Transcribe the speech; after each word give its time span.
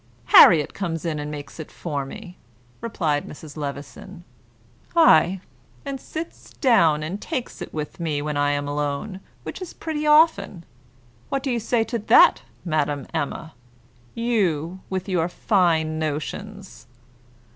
"Harriet 0.33 0.73
comes 0.73 1.05
in 1.05 1.19
and 1.19 1.29
makes 1.29 1.59
it 1.59 1.71
for 1.71 2.07
me," 2.07 2.35
replied 2.81 3.27
Mrs. 3.27 3.55
Levison; 3.55 4.23
"aye, 4.95 5.41
and 5.85 6.01
sits 6.01 6.49
down 6.53 7.03
and 7.03 7.21
takes 7.21 7.61
it 7.61 7.71
with 7.71 7.99
me 7.99 8.19
when 8.19 8.35
I 8.35 8.49
am 8.49 8.67
alone, 8.67 9.19
which 9.43 9.61
is 9.61 9.75
pretty 9.75 10.07
often. 10.07 10.63
What 11.29 11.43
do 11.43 11.51
you 11.51 11.59
say 11.59 11.83
to 11.83 11.99
that, 11.99 12.41
Madame 12.65 13.05
Emma 13.13 13.53
you, 14.15 14.79
with 14.89 15.07
your 15.07 15.29
fine 15.29 15.99
notions?" 15.99 16.87